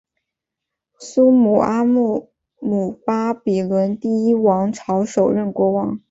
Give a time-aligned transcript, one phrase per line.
[0.97, 5.99] 苏姆阿布姆巴比伦第一王朝首任国王。